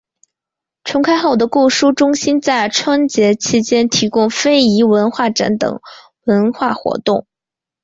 [0.83, 5.79] 重开后的购书中心在春节期间提供非遗文化展等
[6.23, 7.27] 文化活动。